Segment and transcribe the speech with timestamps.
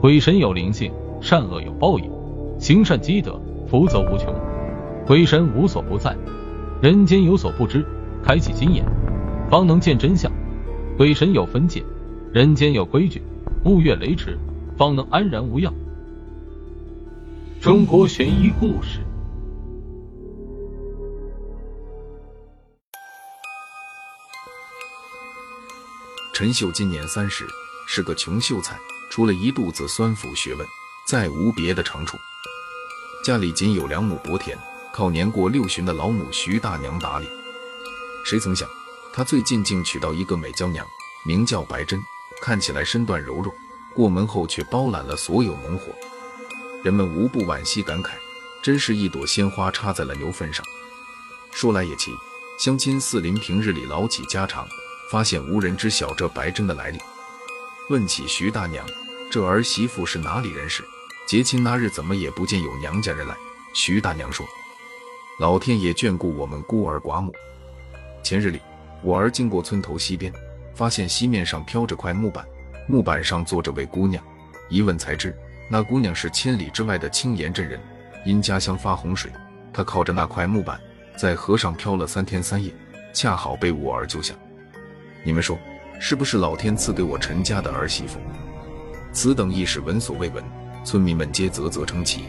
[0.00, 2.08] 鬼神有灵性，善恶有报应，
[2.60, 4.32] 行善积德，福泽无穷。
[5.04, 6.16] 鬼神无所不在，
[6.80, 7.84] 人间有所不知，
[8.22, 8.84] 开启心眼，
[9.50, 10.30] 方能见真相。
[10.96, 11.82] 鬼神有分界，
[12.32, 13.20] 人间有规矩，
[13.64, 14.38] 勿越雷池，
[14.76, 15.74] 方能安然无恙。
[17.60, 19.00] 中国悬疑故事。
[26.32, 27.44] 陈秀今年三十，
[27.88, 28.78] 是个穷秀才，
[29.10, 30.66] 除了一肚子酸腐学问，
[31.06, 32.16] 再无别的长处。
[33.24, 34.56] 家里仅有两亩薄田，
[34.92, 37.28] 靠年过六旬的老母徐大娘打理。
[38.24, 38.68] 谁曾想，
[39.12, 40.86] 她最近竟娶到一个美娇娘，
[41.24, 42.00] 名叫白珍，
[42.40, 43.52] 看起来身段柔弱，
[43.94, 45.92] 过门后却包揽了所有农活。
[46.82, 48.10] 人们无不惋惜感慨，
[48.62, 50.64] 真是一朵鲜花插在了牛粪上。
[51.50, 52.12] 说来也奇，
[52.58, 54.66] 乡亲四邻平日里唠起家常。
[55.10, 56.98] 发现无人知晓这白珍的来历，
[57.88, 58.86] 问起徐大娘，
[59.30, 60.82] 这儿媳妇是哪里人士？
[61.26, 63.36] 结亲那日怎么也不见有娘家人来？
[63.74, 64.46] 徐大娘说
[65.38, 67.30] ：“老天爷眷顾我们孤儿寡母。
[68.22, 68.58] 前日里，
[69.02, 70.32] 我儿经过村头溪边，
[70.74, 72.46] 发现溪面上飘着块木板，
[72.86, 74.24] 木板上坐着位姑娘。
[74.70, 75.36] 一问才知，
[75.68, 77.78] 那姑娘是千里之外的青岩镇人，
[78.24, 79.30] 因家乡发洪水，
[79.74, 80.80] 她靠着那块木板
[81.18, 82.72] 在河上漂了三天三夜，
[83.12, 84.34] 恰好被我儿救下。”
[85.22, 85.58] 你们说，
[86.00, 88.18] 是不是老天赐给我陈家的儿媳妇？
[89.12, 90.44] 此等异事闻所未闻，
[90.84, 92.24] 村民们皆啧啧称奇。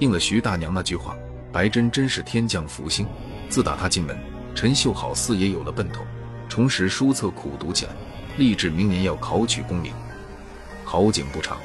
[0.00, 1.14] 应了徐大娘那句话，
[1.52, 3.06] 白珍真是天降福星。
[3.48, 4.16] 自打她进门，
[4.54, 6.02] 陈秀好似也有了奔头，
[6.48, 7.92] 重拾书册苦读起来，
[8.36, 9.92] 立志明年要考取功名。
[10.84, 11.58] 好景不长，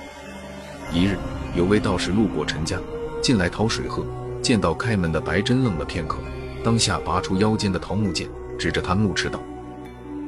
[0.93, 1.17] 一日
[1.55, 2.77] 有位道士路过陈家，
[3.21, 4.05] 进来讨水喝，
[4.41, 6.19] 见到开门的白珍，愣了片刻，
[6.63, 9.41] 当下拔出腰间的桃木剑，指着他怒斥道。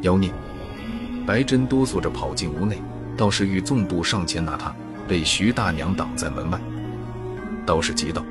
[0.02, 0.32] 妖孽！
[1.28, 2.82] 白珍哆嗦着跑进屋内，
[3.22, 4.74] 道士欲纵步上前拿他，
[5.08, 6.60] 被徐大娘挡在门外。
[7.68, 8.26] 道士急道：“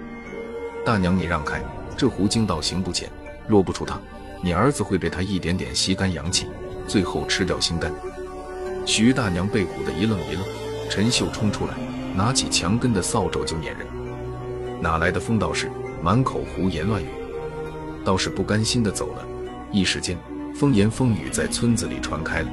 [0.85, 1.63] 大娘，你让开！
[1.97, 3.09] 这狐精道行不浅，
[3.47, 4.01] 若不除他，
[4.43, 6.49] 你儿子会被他一点点吸干阳气，
[6.89, 7.93] 最后吃掉心肝。”
[8.85, 10.43] 徐大娘被唬得一愣一愣。
[10.91, 11.75] 陈秀冲出来，
[12.17, 13.87] 拿起墙根的扫帚就撵人。
[14.81, 15.71] 哪来的疯道士，
[16.03, 17.07] 满口胡言乱语！
[18.05, 19.25] 道士不甘心地走了。
[19.71, 20.19] 一时间。
[20.53, 22.49] 风言风语在村子里传开了，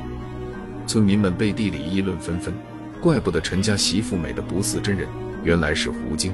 [0.87, 2.51] 村民们背地里议论纷纷。
[2.99, 5.07] 怪不得陈家媳妇美的不似真人，
[5.43, 6.33] 原来是狐精。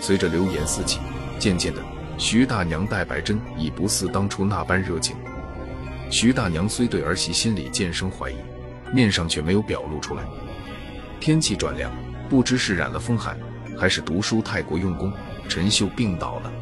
[0.00, 0.98] 随着流言四起，
[1.38, 1.80] 渐渐的，
[2.18, 5.14] 徐大娘待白珍已不似当初那般热情。
[6.10, 8.34] 徐大娘虽对儿媳心里渐生怀疑，
[8.92, 10.24] 面上却没有表露出来。
[11.20, 11.92] 天气转凉，
[12.28, 13.38] 不知是染了风寒，
[13.78, 15.12] 还是读书太过用功，
[15.48, 16.52] 陈秀病倒了。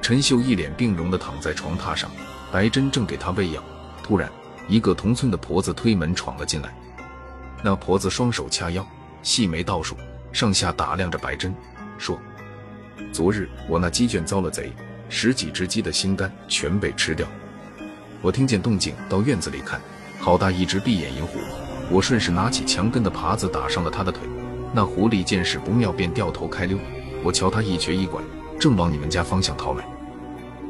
[0.00, 2.10] 陈秀一脸病容地躺在床榻上。
[2.52, 3.64] 白珍正给她喂药，
[4.02, 4.30] 突然，
[4.68, 6.74] 一个同村的婆子推门闯了进来。
[7.62, 8.86] 那婆子双手掐腰，
[9.22, 9.96] 细眉倒竖，
[10.32, 11.54] 上下打量着白珍，
[11.98, 12.18] 说
[13.12, 14.72] ：“昨日我那鸡圈遭了贼，
[15.08, 17.26] 十几只鸡的心肝全被吃掉。
[18.20, 19.80] 我听见动静，到院子里看，
[20.18, 21.38] 好大一只闭眼银狐。
[21.90, 24.22] 我顺势拿起墙根的耙子打上了他的腿。
[24.72, 26.78] 那狐狸见势不妙，便掉头开溜。
[27.22, 28.20] 我瞧他一瘸一拐，
[28.58, 29.84] 正往你们家方向逃来。”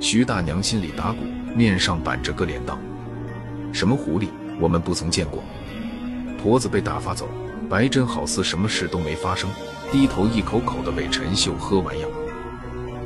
[0.00, 1.18] 徐大娘心里打鼓，
[1.54, 2.78] 面上板着个脸道
[3.72, 4.28] ：“什么狐狸？
[4.60, 5.42] 我们不曾见过。”
[6.42, 7.28] 婆子被打发走，
[7.70, 9.48] 白珍好似什么事都没发生，
[9.90, 12.08] 低头一口口的喂陈秀喝完药。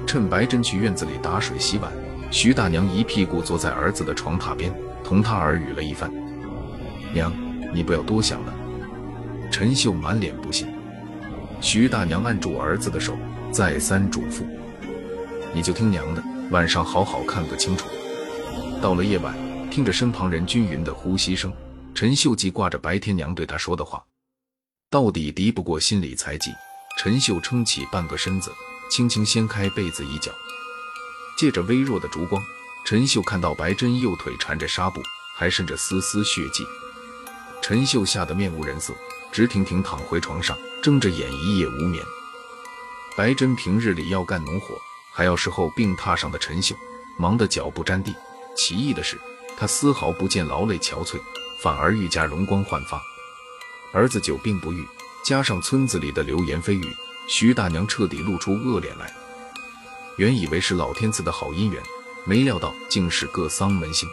[0.06, 1.92] 趁白珍去院子里打水洗碗，
[2.30, 4.72] 徐大娘一屁股坐在儿子的床榻边，
[5.04, 6.10] 同他耳语了一番
[7.12, 7.32] ：“娘，
[7.74, 8.54] 你不要多想了。”
[9.50, 10.68] 陈秀满脸不信。
[11.60, 13.14] 徐大娘按住儿子的手，
[13.50, 14.44] 再三嘱咐
[15.52, 17.86] ：“你就听娘的。”晚上好好看个清楚。
[18.80, 19.34] 到了夜晚，
[19.76, 21.52] 听着身旁人均匀的呼吸声，
[21.94, 24.02] 陈秀记挂着白天娘对他说的话，
[24.88, 26.50] 到底敌不过心理猜忌。
[26.96, 28.50] 陈秀撑起半个身子，
[28.90, 30.32] 轻轻掀开被子一角，
[31.36, 32.42] 借着微弱的烛光，
[32.86, 35.02] 陈秀看到白珍右腿缠着纱布，
[35.36, 36.64] 还渗着丝丝血迹。
[37.60, 38.94] 陈秀吓得面无人色，
[39.30, 42.02] 直挺挺躺回床上，睁着眼一夜无眠。
[43.14, 44.68] 白珍平日里要干农活。
[45.12, 46.74] 还要侍候病榻上的陈秀，
[47.18, 48.14] 忙得脚不沾地。
[48.56, 49.20] 奇异的是，
[49.56, 51.18] 他丝毫不见劳累憔悴，
[51.62, 53.00] 反而愈加容光焕发。
[53.92, 54.86] 儿子久病不愈，
[55.24, 56.94] 加上村子里的流言蜚语，
[57.28, 59.12] 徐大娘彻底露出恶脸来。
[60.16, 61.82] 原以为是老天赐的好姻缘，
[62.24, 64.08] 没料到竟是个丧门星。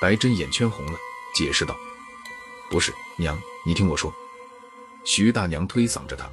[0.00, 0.98] 白珍眼圈红了，
[1.34, 1.76] 解释道
[2.70, 4.12] ：“不是娘，你听我说。”
[5.04, 6.28] 徐大娘推搡着他：“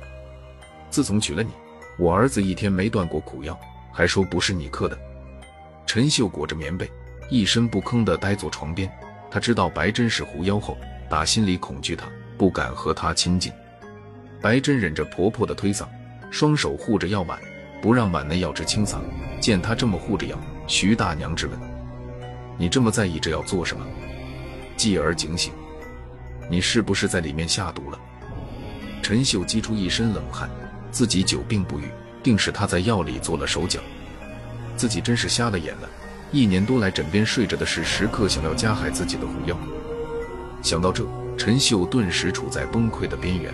[0.90, 1.52] 自从娶了你。”
[2.00, 3.60] 我儿子一天没断过苦药，
[3.92, 4.96] 还说不是你克的。
[5.88, 6.88] 陈秀裹着棉被，
[7.29, 8.89] 一声不吭地呆坐床边。
[9.29, 10.77] 他知道白珍是狐妖后，
[11.09, 12.06] 打心里恐惧她，
[12.38, 13.51] 不敢和她亲近。
[14.41, 15.85] 白珍忍着婆婆的推搡，
[16.31, 17.38] 双手护着药碗，
[17.81, 19.00] 不让碗内药汁倾洒。
[19.39, 21.59] 见她这么护着药，徐大娘质问
[22.57, 23.85] ：“你这么在意这药做什么？”
[24.77, 25.51] 继而警醒
[26.50, 28.00] ：“你是不是在里面下毒了？”
[29.03, 30.50] 陈秀激出一身冷汗，
[30.91, 31.83] 自己久病不愈，
[32.24, 33.79] 定是他在药里做了手脚。
[34.75, 35.89] 自己真是瞎了眼了，
[36.31, 39.57] 一年多来枕边睡着的是时刻想要加害自己的狐妖。
[40.62, 41.06] 想到这，
[41.38, 43.53] 陈秀顿时处在崩溃的边缘。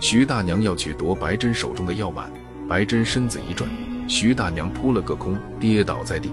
[0.00, 2.30] 徐大娘要去夺白珍手中的药碗，
[2.68, 3.68] 白珍身子一转，
[4.06, 6.30] 徐大娘扑了个空，跌倒在地。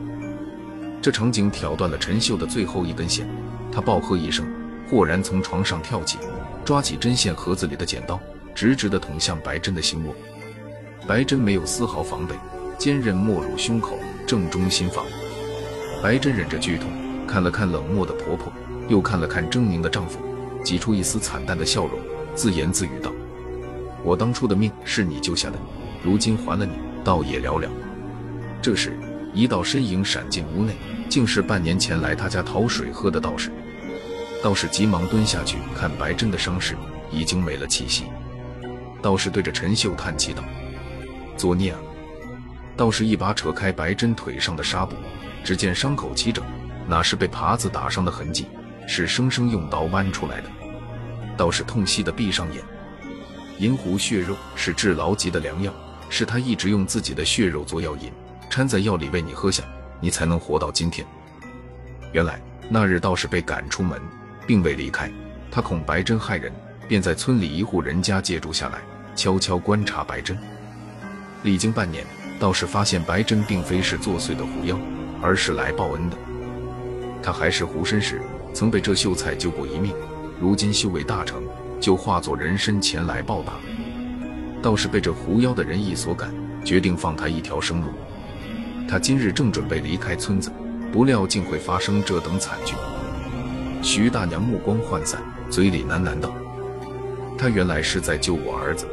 [1.02, 3.28] 这场景挑断了陈秀的最后一根线，
[3.72, 4.46] 她暴喝一声，
[4.90, 6.18] 豁然从床上跳起，
[6.66, 8.20] 抓起针线盒子里的剪刀，
[8.54, 10.14] 直直地捅向白珍的心窝。
[11.08, 12.36] 白珍没有丝毫防备，
[12.78, 15.06] 坚韧没入胸口，正中心房。
[16.02, 16.90] 白珍忍着剧痛，
[17.28, 18.52] 看了看冷漠的婆婆，
[18.88, 20.20] 又看了看狰狞的丈夫，
[20.64, 22.00] 挤出一丝惨淡的笑容，
[22.36, 23.12] 自言自语道。
[24.04, 25.58] 我当初的命是你救下的，
[26.04, 26.74] 如今还了你，
[27.04, 27.68] 倒也了了。
[28.62, 28.98] 这时，
[29.34, 30.76] 一道身影闪进屋内，
[31.10, 33.52] 竟是半年前来他家讨水喝的道士。
[34.44, 36.76] 道士急忙蹲下去看白珍的伤势，
[37.12, 38.04] 已经没了气息。
[39.02, 40.44] 道士对着陈秀叹气道
[41.36, 41.80] ：“作孽啊！”
[42.78, 44.96] 道士一把扯开白珍腿上的纱布，
[45.48, 46.44] 只见伤口齐整，
[46.90, 48.48] 哪是被耙子打伤的痕迹，
[48.86, 50.50] 是生生用刀剜出来的。
[51.38, 52.62] 道士痛惜地闭上眼。
[53.58, 55.74] 银狐血肉是治痨疾的良药，
[56.10, 58.12] 是他一直用自己的血肉做药引，
[58.50, 59.64] 掺在药里喂你喝下，
[60.02, 61.08] 你才能活到今天。
[62.12, 64.02] 原来那日道士被赶出门，
[64.46, 65.10] 并未离开，
[65.50, 66.52] 他恐白珍害人，
[66.90, 68.80] 便在村里一户人家借住下来，
[69.16, 70.38] 悄悄观察白珍。
[71.44, 72.06] 历经半年，
[72.38, 74.78] 道士发现白珍并非是作祟的狐妖，
[75.22, 76.18] 而是来报恩的。
[77.22, 78.22] 他还是狐身时，
[78.54, 79.94] 曾被这秀才救过一命，
[80.40, 81.44] 如今修为大成。
[81.80, 83.54] 就化作人身前来报答。
[84.64, 86.34] 倒是被这狐妖的仁义所感，
[86.66, 87.90] 决定放他一条生路。
[88.90, 90.52] 他今日正准备离开村子，
[90.92, 92.74] 不料竟会发生这等惨剧。
[93.84, 95.22] 徐大娘目光涣散，
[95.52, 96.34] 嘴里喃喃道
[97.38, 98.88] ：“他原来是在救我儿子。”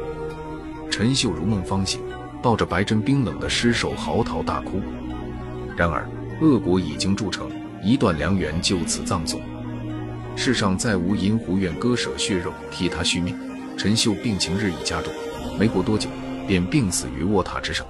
[0.91, 1.99] 陈秀如梦方醒，
[2.41, 4.79] 抱着白真冰冷的尸首嚎啕大哭。
[5.75, 6.07] 然而
[6.41, 7.49] 恶果已经铸成，
[7.81, 9.41] 一段良缘就此葬送。
[10.35, 13.37] 世上再无银狐愿割舍血肉替他续命。
[13.77, 15.13] 陈秀病情日益加重，
[15.57, 16.09] 没过多久
[16.47, 17.85] 便病死于卧榻之上。